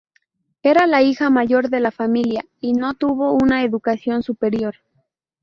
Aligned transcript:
Era 0.63 0.87
la 0.87 1.03
hija 1.03 1.29
mayor 1.29 1.69
de 1.69 1.79
la 1.79 1.91
familia, 1.91 2.43
y 2.59 2.73
no 2.73 2.95
tuvo 2.95 3.33
una 3.33 3.63
educación 3.63 4.23
superior. 4.23 4.77